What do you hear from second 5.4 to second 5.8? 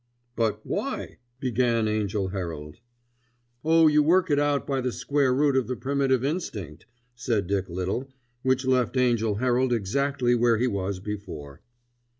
of the